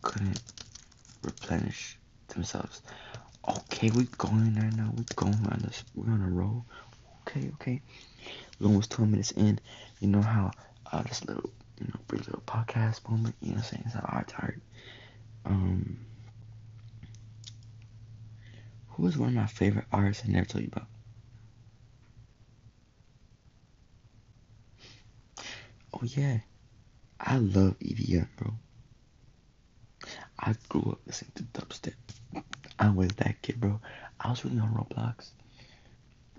couldn't 0.00 0.40
replenish 1.20 1.98
themselves. 2.28 2.80
Okay, 3.46 3.90
we're 3.90 4.06
going 4.16 4.54
right 4.56 4.72
now. 4.72 4.90
We're 4.96 5.04
going 5.14 5.34
on 5.34 5.60
this. 5.62 5.84
We're 5.94 6.10
on 6.10 6.22
a 6.22 6.28
roll. 6.28 6.64
Okay, 7.28 7.50
okay. 7.54 7.82
We're 8.58 8.68
almost 8.68 8.90
12 8.92 9.10
minutes 9.10 9.32
in. 9.32 9.60
You 10.00 10.08
know 10.08 10.22
how 10.22 10.52
uh, 10.90 11.02
this 11.02 11.22
little, 11.26 11.50
you 11.78 11.86
know, 11.88 12.00
brief 12.08 12.26
little 12.26 12.42
podcast 12.46 13.06
moment. 13.10 13.34
You 13.42 13.50
know 13.50 13.58
I'm 13.58 13.62
saying? 13.62 13.82
It's 13.84 13.94
not 13.94 14.08
hard 14.08 14.28
tired. 14.28 14.60
Um, 15.44 15.98
who 18.88 19.06
is 19.06 19.18
one 19.18 19.28
of 19.30 19.34
my 19.34 19.46
favorite 19.46 19.86
artists 19.92 20.24
I 20.26 20.32
never 20.32 20.46
told 20.46 20.64
you 20.64 20.70
about? 20.72 20.86
Oh 25.92 26.00
yeah, 26.04 26.38
I 27.22 27.36
love 27.36 27.78
EDM, 27.80 28.26
bro. 28.36 28.52
I 30.38 30.54
grew 30.68 30.92
up 30.92 31.00
listening 31.06 31.32
to 31.34 31.42
dubstep. 31.44 31.94
I 32.78 32.90
was 32.90 33.10
that 33.16 33.42
kid, 33.42 33.60
bro. 33.60 33.78
I 34.18 34.30
was 34.30 34.44
really 34.44 34.58
on 34.58 34.72
Roblox 34.72 35.30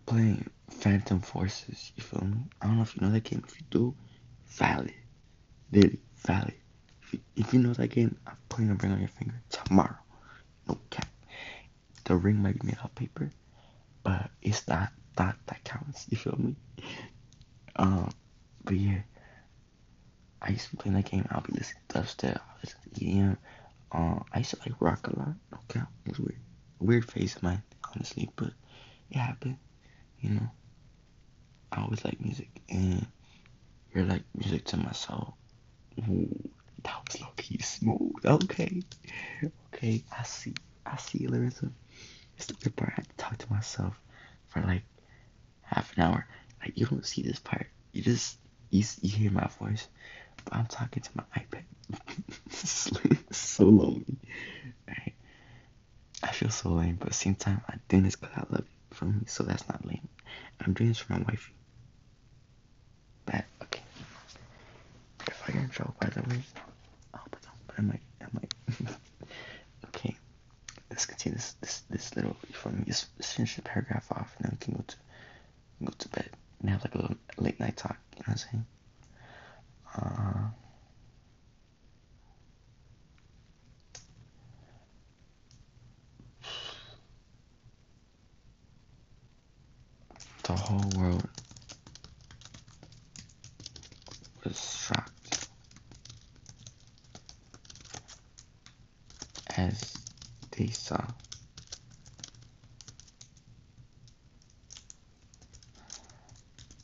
playing 0.08 0.50
Phantom 0.70 1.22
Forces. 1.22 1.92
You 1.96 2.04
feel 2.04 2.24
me? 2.26 2.38
I 2.62 2.66
don't 2.66 2.78
know 2.78 2.82
if 2.82 2.96
you 2.96 3.02
know 3.02 3.12
that 3.12 3.24
game. 3.24 3.44
If 3.48 3.60
you 3.60 3.66
do, 3.70 3.96
valid, 4.48 4.94
really 5.72 6.00
valid. 6.26 6.56
If 7.04 7.14
you, 7.14 7.20
if 7.36 7.54
you 7.54 7.60
know 7.60 7.74
that 7.74 7.90
game, 7.90 8.18
I'm 8.26 8.38
putting 8.50 8.72
a 8.72 8.74
ring 8.76 8.92
on 8.92 9.00
your 9.00 9.08
finger 9.10 9.40
tomorrow. 9.50 9.98
No 10.68 10.80
cap. 10.90 11.08
The 12.06 12.16
ring 12.16 12.42
might 12.42 12.60
be 12.60 12.68
made 12.68 12.78
out 12.80 12.86
of 12.86 12.96
paper, 12.96 13.30
but 14.04 14.32
it's 14.42 14.62
that 14.62 14.94
that 15.18 15.38
that 15.46 15.64
counts. 15.64 16.08
You 16.10 16.18
feel 16.18 16.36
me? 16.40 16.56
Um, 17.76 18.10
but 18.64 18.76
yeah, 18.76 19.02
I 20.42 20.50
used 20.50 20.70
to 20.72 20.78
play 20.78 20.92
that 20.92 21.06
game. 21.10 21.28
I'll 21.32 21.42
be 21.42 21.54
listening 21.54 21.84
to 21.90 22.00
dubstep, 22.00 22.38
I'll 22.38 22.58
listen 22.64 22.80
to 22.82 23.00
EDM. 23.00 23.38
Um, 23.92 24.26
I 24.34 24.40
used 24.40 24.52
to 24.52 24.58
like 24.60 24.80
rock 24.80 25.08
a 25.08 25.18
lot. 25.20 25.34
Okay. 25.70 25.82
It 26.06 26.10
was 26.10 26.20
weird. 26.20 26.40
Weird 26.80 27.12
phase 27.12 27.36
of 27.36 27.44
mine, 27.44 27.62
honestly, 27.94 28.30
but 28.36 28.52
it 29.12 29.18
happened. 29.18 29.58
You 30.20 30.32
know. 30.32 30.50
I 31.72 31.82
always 31.82 32.04
like 32.04 32.20
music, 32.20 32.50
and 32.70 33.06
you're 33.94 34.04
like 34.06 34.24
music 34.36 34.66
to 34.66 34.78
my 34.78 34.92
soul. 34.92 35.36
Ooh, 36.00 36.50
that 36.84 37.02
was 37.08 37.22
low 37.22 37.30
key 37.38 37.60
smooth. 37.60 38.26
Okay, 38.26 38.82
okay. 39.74 40.04
I 40.18 40.24
see. 40.24 40.54
I 40.86 40.98
see, 40.98 41.28
Larissa. 41.28 41.72
It's 42.38 42.48
the 42.48 42.70
part. 42.72 42.92
I 42.92 42.96
had 42.98 43.10
to 43.10 43.16
talk 43.18 43.38
to 43.38 43.52
myself 43.52 44.00
for 44.48 44.62
like 44.62 44.84
half 45.62 45.96
an 45.98 46.04
hour. 46.04 46.28
Like 46.62 46.78
you 46.78 46.86
don't 46.86 47.06
see 47.06 47.22
this 47.22 47.40
part. 47.40 47.68
You 47.94 48.02
just 48.02 48.38
you, 48.70 48.84
you 49.02 49.10
hear 49.10 49.32
my 49.32 49.48
voice, 49.60 49.88
I'm 50.52 50.66
talking 50.68 51.04
to 51.04 51.10
my 51.16 51.24
iPad. 51.36 51.64
so 53.34 53.64
lonely. 53.66 54.18
Right? 54.88 55.14
I 56.24 56.32
feel 56.32 56.50
so 56.50 56.70
lame, 56.70 56.96
but 56.96 57.08
at 57.08 57.12
the 57.12 57.18
same 57.18 57.36
time, 57.36 57.62
I'm 57.68 57.80
doing 57.88 58.04
this 58.04 58.16
because 58.16 58.36
I 58.36 58.42
love 58.50 58.66
it 58.66 58.96
for 58.96 59.06
me, 59.06 59.22
so 59.26 59.44
that's 59.44 59.68
not 59.68 59.86
lame. 59.86 60.08
I'm 60.60 60.74
doing 60.74 60.90
this 60.90 61.00
for 61.00 61.14
my 61.14 61.20
wifey. 61.20 61.54
That 63.28 63.46
okay. 63.64 63.82
If 65.28 65.44
I 65.48 65.52
get 65.52 65.64
in 65.64 65.70
trouble, 65.70 65.96
by 66.00 66.10
the 66.10 66.22
way, 66.22 66.42
hope 67.14 67.36
I 67.36 67.46
don't, 67.46 67.68
but 67.68 67.76
I 67.80 67.82
might, 67.82 68.02
I 68.22 68.26
might. 68.34 68.54
okay, 69.88 70.16
let's 70.90 71.06
continue 71.06 71.38
this, 71.38 71.54
this, 71.62 71.84
this 71.90 72.16
little 72.16 72.36
for 72.54 72.70
me. 72.70 72.84
Just, 72.86 73.16
just 73.18 73.36
finish 73.36 73.56
the 73.56 73.62
paragraph 73.62 74.12
off, 74.12 74.36
and 74.38 74.46
then 74.46 74.58
we 74.60 74.66
can 74.66 74.74
go 74.76 74.84
to, 74.88 74.96
go 75.86 75.94
to 75.98 76.10
bed 76.10 76.30
and 76.62 76.70
have 76.70 76.84
like 76.84 76.96
a 76.96 76.98
little 77.00 77.18
late 77.38 77.60
night 77.60 77.78
talk. 77.78 77.98
You 78.16 78.20
know 78.20 78.24
what 78.26 78.32
I'm 78.32 78.38
saying? 78.38 78.66
Uh, 79.96 80.50
the 90.44 90.54
whole 90.54 90.90
world 90.92 91.28
was 94.44 94.60
shocked 94.86 95.36
as 99.58 100.06
they 100.52 100.68
saw 100.70 101.02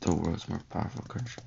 the 0.00 0.12
world's 0.12 0.48
more 0.48 0.62
powerful 0.70 1.02
country. 1.02 1.42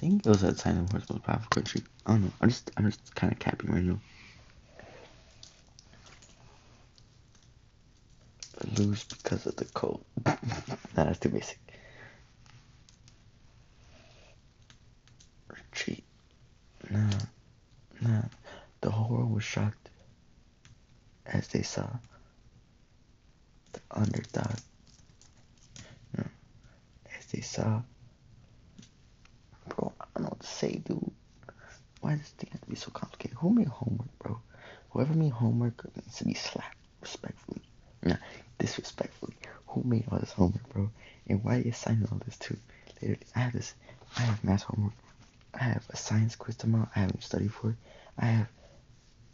Think 0.00 0.24
it 0.24 0.28
was 0.30 0.40
time 0.40 0.86
the 0.86 0.92
world's 0.94 1.10
most 1.10 1.24
powerful 1.24 1.48
country. 1.50 1.82
I 2.06 2.12
don't 2.12 2.24
know. 2.24 2.32
I'm 2.40 2.48
just 2.48 2.70
I'm 2.76 2.86
just 2.90 3.14
kind 3.14 3.32
of 3.32 3.38
capping 3.38 3.70
right 3.70 3.82
now. 3.82 3.98
Lose 8.78 9.04
because 9.04 9.46
of 9.46 9.56
the 9.56 9.66
cold. 9.66 10.04
that's 10.94 11.18
too 11.18 11.28
basic. 11.28 11.58
Retreat. 15.48 16.04
Nah, 16.90 17.10
nah. 18.00 18.22
The 18.80 18.90
whole 18.90 19.16
world 19.16 19.34
was 19.34 19.44
shocked 19.44 19.90
as 21.26 21.46
they 21.48 21.62
saw 21.62 21.88
the 23.72 23.80
underdog. 23.90 24.56
No, 26.16 26.24
as 27.18 27.26
they 27.26 27.40
saw. 27.42 27.82
Bro, 29.68 29.92
I 30.00 30.04
don't 30.14 30.24
know 30.24 30.28
what 30.30 30.40
to 30.40 30.46
say, 30.46 30.82
dude. 30.84 31.10
Why 32.00 32.12
does 32.12 32.20
this 32.20 32.30
thing 32.30 32.50
have 32.52 32.60
to 32.62 32.68
be 32.68 32.76
so 32.76 32.90
complicated? 32.90 33.36
Who 33.38 33.50
made 33.50 33.68
homework, 33.80 34.18
bro? 34.18 34.40
Whoever 34.90 35.14
made 35.14 35.32
homework 35.32 35.84
needs 35.96 36.16
to 36.18 36.24
be 36.24 36.34
slapped 36.34 36.76
respectfully. 37.00 37.62
Nah, 38.02 38.16
disrespectfully. 38.58 39.36
Who 39.68 39.82
made 39.84 40.04
all 40.10 40.18
this 40.18 40.32
homework, 40.32 40.68
bro? 40.70 40.90
And 41.28 41.42
why 41.44 41.56
are 41.56 41.60
you 41.60 41.70
assigning 41.70 42.08
all 42.10 42.20
this 42.24 42.36
to? 42.38 42.56
Literally, 43.00 43.26
I 43.34 43.38
have 43.40 43.52
this. 43.52 43.74
I 44.16 44.22
have 44.22 44.44
math 44.44 44.62
homework. 44.62 44.94
I 45.54 45.64
have 45.64 45.84
a 45.90 45.96
science 45.96 46.36
quiz 46.36 46.56
tomorrow. 46.56 46.88
I 46.94 47.00
haven't 47.00 47.22
studied 47.22 47.52
for 47.52 47.70
it. 47.70 47.76
I 48.18 48.26
have 48.26 48.48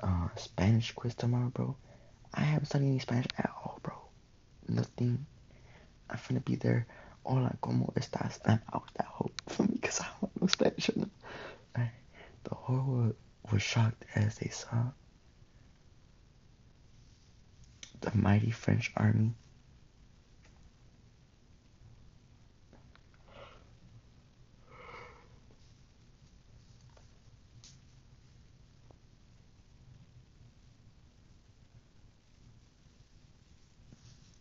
uh, 0.00 0.28
Spanish 0.36 0.92
quiz 0.92 1.14
tomorrow, 1.14 1.50
bro. 1.54 1.76
I 2.34 2.42
haven't 2.42 2.66
studied 2.66 2.88
any 2.88 2.98
Spanish 2.98 3.26
at 3.38 3.50
all, 3.62 3.78
bro. 3.82 3.94
Nothing. 4.68 5.26
I'm 6.10 6.18
finna 6.18 6.44
be 6.44 6.56
there. 6.56 6.86
Hola, 7.24 7.56
¿cómo 7.60 7.92
estás? 7.94 8.38
I'm 8.44 8.60
out 8.72 8.88
that 8.94 9.06
hope 9.06 9.34
for 9.48 9.62
me 9.64 9.78
because 9.80 10.00
I 10.00 10.06
don't 10.20 10.40
know 10.40 10.46
Spanish. 10.46 10.90
Right? 11.76 11.90
The 12.44 12.54
whole 12.54 12.84
world 12.86 13.16
was 13.52 13.62
shocked 13.62 14.04
as 14.14 14.36
they 14.38 14.48
saw 14.48 14.90
the 18.00 18.16
mighty 18.16 18.50
French 18.50 18.92
army 18.96 19.34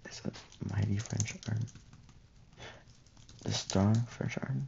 It's 0.05 0.21
a 0.25 0.73
mighty 0.73 0.97
French 0.97 1.35
army. 1.49 1.65
The 3.43 3.51
strong 3.51 3.95
French 4.07 4.37
army. 4.41 4.61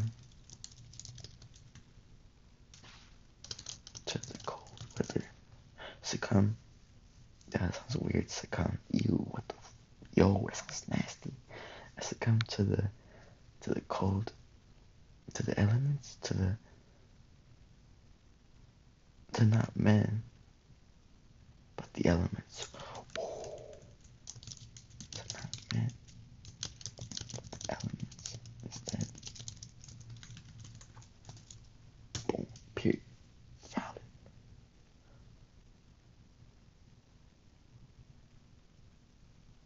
Succumb 0.00 0.12
to 4.06 4.18
the 4.18 4.38
cold 4.46 4.84
weather. 4.98 5.24
Succumb. 6.02 6.56
That 7.50 7.74
sounds 7.74 7.96
weird. 7.98 8.30
Succumb. 8.30 8.78
Ew. 8.90 9.26
What 9.30 9.48
the? 9.48 9.54
F- 9.56 9.74
Yo, 10.14 10.46
it 10.48 10.56
sounds 10.56 10.84
nasty. 10.88 11.32
I 11.98 12.02
succumb 12.02 12.40
to 12.48 12.64
the 12.64 12.90
to 13.62 13.70
the 13.74 13.82
cold, 13.82 14.32
to 15.34 15.42
the 15.44 15.58
elements, 15.60 16.16
to 16.22 16.34
the 16.34 16.58
to 19.34 19.44
not 19.46 19.76
men, 19.76 20.22
but 21.76 21.92
the 21.94 22.06
elements. 22.08 22.68
To 25.14 25.22
not 25.34 25.50
men, 25.74 25.92
but 27.34 27.44
the 27.52 27.74
elements 27.76 28.38
instead. 28.64 29.08
Period. 32.82 33.00
Valid. 33.76 34.00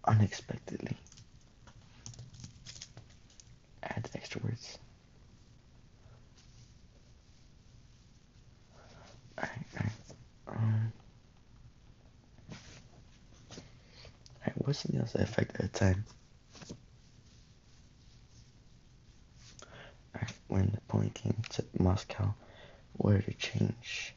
Unexpectedly. 0.04 0.99
Add 3.82 4.11
extra 4.14 4.42
words. 4.44 4.78
Alright, 9.38 9.50
alright. 9.78 9.92
Um, 10.49 10.92
alright, 14.42 14.56
what's 14.56 14.82
the 14.82 14.99
else 14.99 15.14
effect 15.14 15.54
at 15.58 15.73
the 15.73 15.78
time? 15.78 16.04
Alright, 20.14 20.32
when 20.49 20.70
Napoleon 20.75 21.12
came 21.14 21.42
to 21.52 21.64
Moscow, 21.78 22.35
what 23.07 23.25
to 23.25 23.33
change? 23.35 24.17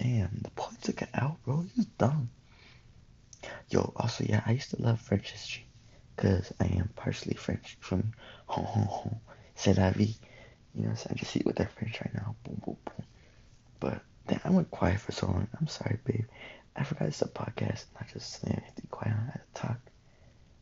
Damn, 0.00 0.40
the 0.40 0.48
boy 0.50 0.64
took 0.80 1.02
it 1.02 1.10
out, 1.12 1.42
bro. 1.44 1.66
He's 1.74 1.84
dumb. 1.84 2.30
Yo, 3.68 3.92
also, 3.96 4.24
yeah, 4.24 4.42
I 4.46 4.52
used 4.52 4.70
to 4.70 4.80
love 4.80 4.98
French 4.98 5.30
history 5.30 5.66
because 6.16 6.52
I 6.58 6.64
am 6.66 6.88
partially 6.96 7.34
French 7.34 7.76
from 7.80 8.12
home, 8.46 8.64
home, 8.64 8.86
home. 8.86 9.20
C'est 9.54 9.76
la 9.76 9.90
vie. 9.90 10.16
You 10.74 10.86
know, 10.86 10.94
so 10.94 11.08
I 11.10 11.14
just 11.14 11.36
eat 11.36 11.44
with 11.44 11.56
that 11.56 11.72
French 11.72 12.00
right 12.00 12.14
now. 12.14 12.34
Boom, 12.44 12.62
boom, 12.64 12.76
boom. 12.84 13.06
But 13.78 14.00
then 14.26 14.40
I 14.42 14.48
went 14.50 14.70
quiet 14.70 15.00
for 15.00 15.12
so 15.12 15.26
long. 15.26 15.48
I'm 15.60 15.66
sorry, 15.66 15.98
babe. 16.04 16.24
I 16.74 16.84
forgot 16.84 17.08
it's 17.08 17.20
a 17.20 17.28
podcast, 17.28 17.84
not 17.94 18.08
just 18.10 18.42
you 18.44 18.54
know, 18.54 18.62
to 18.76 18.82
be 18.82 18.88
quiet 18.88 19.12
on 19.14 19.32
to 19.32 19.60
talk. 19.60 19.80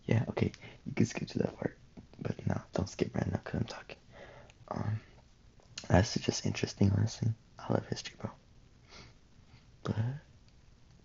Yeah, 0.06 0.24
okay, 0.30 0.50
you 0.84 0.92
can 0.96 1.06
skip 1.06 1.28
to 1.28 1.38
that 1.38 1.56
part, 1.56 1.78
but 2.20 2.34
no, 2.44 2.60
don't 2.72 2.88
skip 2.88 3.14
right 3.14 3.30
now 3.30 3.40
because 3.44 3.60
I'm 3.60 3.66
talking. 3.66 3.96
Um, 4.68 5.00
that's 5.88 6.14
just 6.14 6.44
interesting, 6.44 6.90
honestly. 6.96 7.28
I 7.58 7.72
love 7.72 7.86
history, 7.86 8.16
bro. 8.20 8.30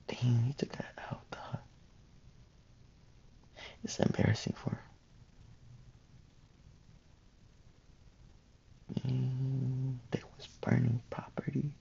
Damn, 0.08 0.44
he 0.44 0.54
took 0.54 0.72
that 0.74 0.94
out. 1.12 1.22
It's 3.84 4.00
embarrassing 4.00 4.56
for 4.58 4.72
him. 4.72 4.80
Mm, 9.06 9.98
they 10.12 10.22
was 10.38 10.48
burning 10.62 11.02
property. 11.10 11.74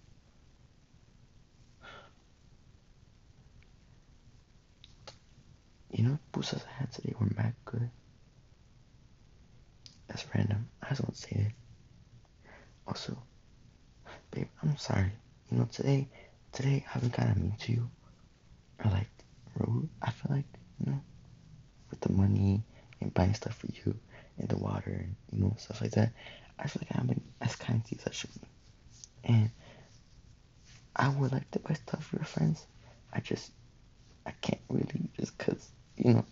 You 5.92 6.04
know, 6.04 6.18
pusas 6.32 6.64
I 6.66 6.72
had 6.80 6.92
today 6.92 7.14
were 7.20 7.26
mad 7.36 7.54
good. 7.64 7.90
That's 10.08 10.24
random. 10.34 10.68
I 10.82 10.88
just 10.90 11.02
want 11.02 11.14
to 11.14 11.20
say 11.20 11.36
that. 11.36 11.52
Also, 12.86 13.16
babe, 14.30 14.48
I'm 14.62 14.76
sorry. 14.76 15.12
You 15.50 15.58
know, 15.58 15.68
today, 15.70 16.08
today 16.52 16.84
I've 16.94 17.00
been 17.00 17.10
kind 17.10 17.30
of 17.30 17.36
mean 17.38 17.54
to 17.60 17.72
you, 17.72 17.90
or 18.84 18.90
like 18.90 19.08
rude. 19.56 19.88
I 20.02 20.10
feel 20.10 20.34
like, 20.36 20.46
you 20.78 20.92
know, 20.92 21.00
with 21.90 22.00
the 22.00 22.12
money 22.12 22.62
and 23.00 23.12
buying 23.14 23.34
stuff 23.34 23.56
for 23.56 23.68
you, 23.68 23.94
and 24.38 24.48
the 24.48 24.56
water, 24.56 24.90
and 24.90 25.16
you 25.32 25.44
know, 25.44 25.56
stuff 25.58 25.80
like 25.80 25.92
that. 25.92 26.12
I 26.58 26.68
feel 26.68 26.82
like 26.82 26.96
I've 26.96 27.06
been 27.06 27.22
as 27.40 27.56
kind 27.56 27.84
to 27.84 27.94
you 27.94 28.00
as 28.02 28.08
I 28.08 28.12
should 28.12 28.30
be. 28.34 28.40
And 29.24 29.50
I 30.94 31.08
would 31.08 31.32
like 31.32 31.50
to 31.52 31.58
buy 31.58 31.74
stuff 31.74 32.04
for 32.04 32.16
your 32.16 32.24
friends. 32.24 32.66
I 33.12 33.20
just, 33.20 33.50
I 34.26 34.32
can't 34.40 34.60
really, 34.68 35.08
just 35.18 35.36
cause, 35.38 35.70
you 35.96 36.14
know, 36.14 36.24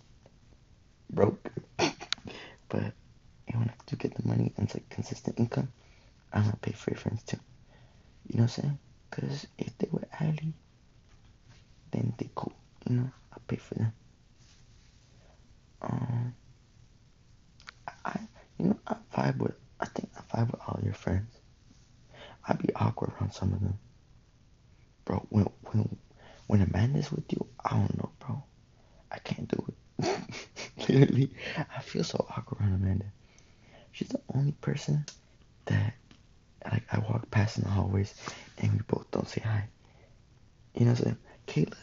broke. 1.10 1.50
but 1.78 2.92
and 3.48 3.58
when 3.58 3.68
I 3.68 3.72
do 3.86 3.96
get 3.96 4.14
the 4.14 4.26
money 4.28 4.52
and 4.56 4.66
it's 4.66 4.74
like 4.74 4.88
consistent 4.88 5.38
income, 5.38 5.72
I'm 6.32 6.42
gonna 6.42 6.56
pay 6.60 6.72
for 6.72 6.90
your 6.90 6.98
friends 6.98 7.22
too. 7.22 7.38
You 8.28 8.38
know 8.38 8.44
what 8.44 8.58
I'm 8.58 8.62
saying? 8.62 8.78
Cause 9.20 9.46
if 9.58 9.76
they 9.78 9.88
were 9.90 10.06
alley, 10.18 10.54
then 11.90 12.14
they 12.16 12.30
cool. 12.34 12.54
You 12.88 12.96
know, 12.96 13.10
I 13.32 13.36
pay 13.46 13.56
for 13.56 13.74
them. 13.74 13.92
Um, 15.82 16.34
I, 18.04 18.20
you 18.58 18.66
know, 18.68 18.78
I 18.86 18.96
vibe 19.14 19.38
with. 19.38 19.54
I 19.78 19.86
think 19.86 20.10
I 20.16 20.20
vibe 20.36 20.52
with 20.52 20.60
all 20.66 20.80
your 20.82 20.94
friends. 20.94 21.30
I'd 22.48 22.58
be 22.58 22.74
awkward 22.74 23.12
around 23.20 23.32
some 23.32 23.52
of 23.52 23.60
them, 23.60 23.78
bro. 25.04 25.26
When 25.28 25.44
when 25.72 25.98
when 26.46 26.62
Amanda's 26.62 27.12
with 27.12 27.30
you, 27.32 27.46
I 27.64 27.70
don't 27.76 27.96
know, 27.98 28.10
bro. 28.20 28.42
I 29.10 29.18
can't 29.18 29.48
do 29.48 29.64
it. 29.68 30.20
Literally, 30.88 31.30
I 31.76 31.80
feel 31.82 32.04
so 32.04 32.24
awkward 32.30 32.60
around 32.60 32.74
Amanda. 32.74 33.06
She's 33.92 34.08
the 34.08 34.20
only 34.34 34.52
person 34.52 35.04
that 35.66 35.94
like 36.64 36.84
I 36.92 36.98
walk 36.98 37.30
past 37.30 37.58
in 37.58 37.64
the 37.64 37.70
hallways 37.70 38.14
and 38.58 38.72
we 38.72 38.78
both 38.86 39.10
don't 39.10 39.28
say 39.28 39.42
hi. 39.44 39.68
You 40.74 40.86
know 40.86 40.94
saying? 40.94 41.16
Kayla, 41.46 41.74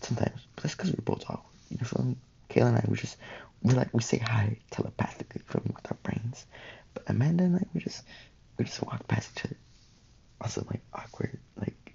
sometimes, 0.00 0.46
but 0.54 0.62
that's 0.62 0.74
because 0.74 0.90
we're 0.92 1.04
both 1.04 1.24
awkward. 1.28 1.52
You 1.70 1.84
feel 1.84 2.04
me? 2.04 2.16
Kayla 2.50 2.68
and 2.68 2.76
I, 2.76 2.84
we 2.86 2.96
just, 2.96 3.16
we 3.62 3.74
like, 3.74 3.92
we 3.92 4.02
say 4.02 4.18
hi 4.18 4.58
telepathically, 4.70 5.42
me, 5.64 5.72
with 5.74 5.90
our 5.90 5.98
brains. 6.02 6.46
But 6.94 7.04
Amanda 7.08 7.44
and 7.44 7.56
I, 7.56 7.64
we 7.74 7.80
just, 7.80 8.04
we 8.58 8.64
just 8.64 8.82
walk 8.82 9.06
past 9.08 9.30
each 9.36 9.44
other. 9.46 9.56
Also, 10.40 10.64
like, 10.70 10.82
awkward. 10.92 11.38
Like, 11.56 11.94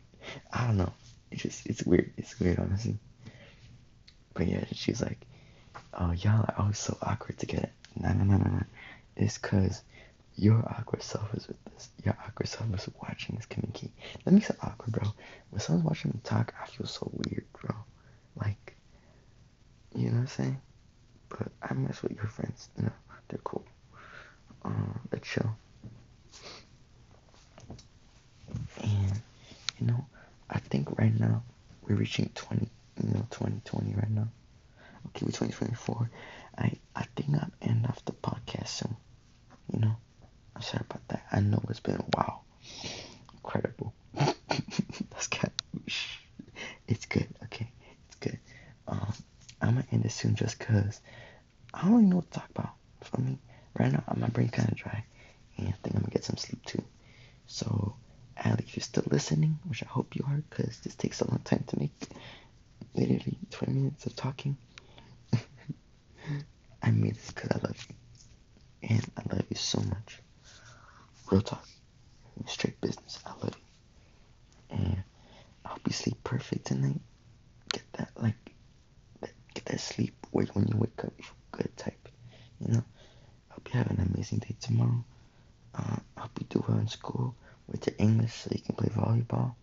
I 0.51 0.67
don't 0.67 0.77
know. 0.77 0.91
It's 1.31 1.43
just, 1.43 1.67
it's 1.67 1.83
weird. 1.83 2.11
It's 2.17 2.39
weird, 2.39 2.59
honestly. 2.59 2.97
But 4.33 4.47
yeah, 4.47 4.65
she's 4.71 5.01
like, 5.01 5.19
oh, 5.93 6.11
y'all 6.11 6.41
are 6.41 6.55
always 6.57 6.79
so 6.79 6.97
awkward 7.01 7.37
together. 7.37 7.69
Nah, 7.95 8.13
nah, 8.13 8.23
nah, 8.23 8.37
nah, 8.37 8.49
nah. 8.49 8.63
It's 9.15 9.37
because 9.37 9.81
your 10.37 10.59
awkward 10.69 11.01
self 11.01 11.33
is 11.33 11.47
with 11.47 11.57
this. 11.65 11.89
Your 12.05 12.15
awkward 12.25 12.47
self 12.47 12.71
is 12.73 12.87
watching 13.01 13.35
this 13.35 13.47
communicate. 13.47 13.91
That 14.23 14.31
makes 14.33 14.49
it 14.49 14.57
awkward, 14.61 14.93
bro. 14.93 15.11
when 15.49 15.59
someone's 15.59 15.85
watching 15.85 16.11
me 16.13 16.19
talk, 16.23 16.53
I 16.61 16.67
feel 16.67 16.85
so 16.85 17.09
weird, 17.11 17.45
bro. 17.59 17.75
Like, 18.35 18.75
you 19.95 20.09
know 20.09 20.13
what 20.13 20.19
I'm 20.21 20.27
saying? 20.27 20.61
But 21.29 21.51
I 21.61 21.73
mess 21.73 22.03
with 22.03 22.13
your 22.13 22.27
friends, 22.27 22.69
you 22.77 22.83
know, 22.83 22.91
they're 23.29 23.39
cool. 23.43 23.65
Uh, 24.63 24.69
they're 25.09 25.19
chill. 25.21 25.57
And, 28.83 29.21
you 29.79 29.87
know, 29.87 30.05
I 30.49 30.59
think 30.59 30.97
right 30.99 31.19
now 31.19 31.41
we're 31.81 31.95
reaching 31.95 32.29
20, 32.35 32.69
you 33.03 33.09
know, 33.09 33.25
2020 33.31 33.95
right 33.95 34.09
now. 34.11 34.27
Okay, 35.07 35.25
we're 35.25 35.31
2024. 35.31 36.09
I, 36.59 36.73
I 36.95 37.03
think 37.15 37.35
I'll 37.35 37.49
end 37.61 37.85
off 37.87 38.03
the 38.05 38.13
podcast 38.13 38.67
soon. 38.67 38.95
You 39.73 39.79
know, 39.79 39.95
I'm 40.57 40.63
sorry 40.63 40.83
about 40.89 41.07
that. 41.09 41.23
I 41.31 41.39
know 41.39 41.61
it's 41.69 41.79
been 41.79 41.97
a 41.97 42.17
while. 42.17 42.43
Incredible. 43.35 43.93
That's 44.15 45.27
of, 45.27 45.51
it's 46.87 47.05
good. 47.05 47.27
Okay, 47.43 47.69
it's 48.07 48.15
good. 48.19 48.39
Um, 48.87 49.13
I'm 49.61 49.75
gonna 49.75 49.85
end 49.91 50.03
it 50.03 50.11
soon 50.11 50.33
just 50.33 50.59
cause 50.59 50.99
I 51.75 51.83
don't 51.83 51.91
really 51.91 52.05
know 52.05 52.15
what 52.17 52.31
to 52.31 52.39
talk 52.39 52.49
about. 52.55 52.71
For 53.03 53.21
me, 53.21 53.37
right 53.77 53.91
now, 53.91 54.03
my 54.15 54.29
brain 54.29 54.49
kind 54.49 54.69
of 54.69 54.75
dry, 54.75 55.05
and 55.57 55.67
I 55.67 55.71
think 55.83 55.95
I'm 55.95 56.01
gonna 56.01 56.11
get 56.11 56.23
some 56.25 56.37
sleep 56.37 56.65
too. 56.65 56.83
So, 57.45 57.95
Ali, 58.43 58.55
if 58.65 58.75
you're 58.75 58.83
still 58.83 59.03
listening, 59.11 59.59
which 59.67 59.83
I 59.83 59.87
hope 59.87 60.15
you 60.15 60.25
are, 60.27 60.41
cause 60.49 60.79
this 60.83 60.95
takes 60.95 61.21
a 61.21 61.29
long 61.29 61.41
time 61.43 61.63
to 61.67 61.79
make. 61.79 61.91
Literally 62.95 63.37
20 63.51 63.73
minutes 63.73 64.05
of 64.07 64.15
talking. 64.15 64.57
I 66.81 66.89
made 66.91 67.13
this 67.15 67.31
because 67.31 67.51
I 67.51 67.59
love 67.67 67.77
you. 67.89 67.95
And 68.89 69.11
I 69.17 69.35
love 69.35 69.45
you 69.49 69.55
so 69.55 69.79
much. 69.81 70.19
Real 71.31 71.41
talk. 71.41 71.67
Straight 72.47 72.79
business. 72.81 73.19
I 73.25 73.31
love 73.31 73.55
you. 74.69 74.77
And 74.77 75.03
I 75.65 75.69
hope 75.69 75.81
you 75.85 75.93
sleep 75.93 76.23
Get 77.69 77.83
that, 77.93 78.09
like, 78.21 78.35
get 79.53 79.65
that 79.65 79.79
sleep 79.79 80.15
where 80.31 80.45
when 80.53 80.67
you 80.67 80.77
wake 80.77 81.03
up, 81.03 81.13
you 81.17 81.25
good 81.51 81.75
type. 81.77 82.09
You 82.59 82.73
know? 82.73 82.83
Hope 83.49 83.69
you 83.73 83.77
have 83.79 83.91
an 83.91 84.09
amazing 84.13 84.39
day 84.39 84.55
tomorrow. 84.61 85.03
Uh, 85.75 85.97
I 86.15 86.21
hope 86.21 86.31
you 86.39 86.45
do 86.49 86.63
well 86.67 86.77
in 86.77 86.87
school 86.87 87.35
with 87.67 87.85
your 87.87 87.95
English 87.97 88.33
so 88.33 88.51
you 88.53 88.61
can 88.61 88.75
play 88.75 88.89
volleyball. 88.89 89.53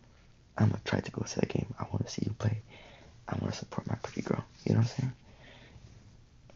I'm 0.57 0.69
gonna 0.69 0.81
try 0.85 1.01
to 1.01 1.11
go 1.11 1.23
to 1.23 1.41
that 1.41 1.49
game. 1.49 1.75
I 1.79 1.85
want 1.85 2.07
to 2.07 2.13
see 2.13 2.23
you 2.27 2.35
play. 2.39 2.63
I 3.29 3.37
want 3.37 3.53
to 3.53 3.59
support 3.59 3.87
my 3.89 3.97
pretty 3.97 4.23
girl. 4.23 4.45
You 4.65 4.75
know 4.75 4.81
what 4.81 4.91
I'm 4.91 4.97
saying? 4.99 5.13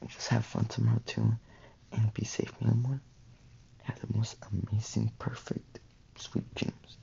just 0.07 0.29
have 0.29 0.45
fun 0.45 0.65
tomorrow 0.67 1.01
too, 1.07 1.33
and 1.93 2.15
be 2.15 2.25
safe, 2.25 2.53
my 2.61 2.71
one. 2.71 3.01
Have 3.83 4.01
the 4.01 4.17
most 4.17 4.37
amazing, 4.53 5.13
perfect, 5.19 5.81
sweet 6.17 6.55
dreams. 6.55 6.97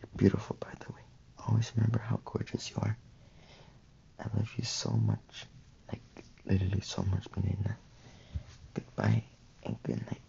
You're 0.00 0.08
beautiful, 0.16 0.56
by 0.60 0.68
the 0.78 0.92
way. 0.92 1.01
Always 1.48 1.72
remember 1.76 1.98
how 1.98 2.20
gorgeous 2.24 2.70
you 2.70 2.76
are. 2.80 2.96
I 4.20 4.24
love 4.36 4.50
you 4.56 4.64
so 4.64 4.90
much, 4.90 5.46
like 5.88 6.24
literally 6.46 6.80
so 6.80 7.02
much, 7.02 7.26
Menina. 7.36 7.76
Goodbye 8.74 9.24
and 9.64 9.76
good 9.82 10.00
night. 10.06 10.20